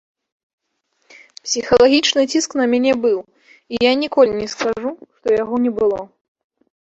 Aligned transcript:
Псіхалагічны 1.47 2.21
ціск 2.31 2.51
на 2.61 2.65
мяне 2.71 2.93
быў 3.03 3.19
і 3.75 3.81
я 3.89 3.93
ніколі 4.05 4.31
не 4.41 4.47
скажу, 4.53 4.89
што 5.19 5.27
яго 5.43 5.55
не 5.67 5.71
было. 5.79 6.01